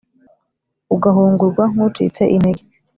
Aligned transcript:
ugahungurwa 0.95 1.63
nk’ucitse 1.71 2.23
intege 2.35 2.63